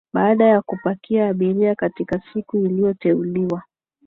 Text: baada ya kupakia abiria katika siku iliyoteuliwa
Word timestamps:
baada 0.13 0.45
ya 0.45 0.61
kupakia 0.61 1.29
abiria 1.29 1.75
katika 1.75 2.21
siku 2.33 2.57
iliyoteuliwa 2.57 3.63